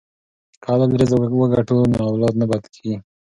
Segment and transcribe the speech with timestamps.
[0.61, 2.95] که حلال رزق وګټو نو اولاد نه بد کیږي.